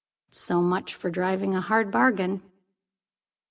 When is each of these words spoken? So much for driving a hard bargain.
So 0.31 0.63
much 0.63 0.95
for 0.95 1.11
driving 1.11 1.53
a 1.53 1.61
hard 1.61 1.91
bargain. 1.91 2.41